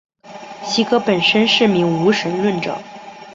[0.63, 2.75] 席格本身是名无神论者。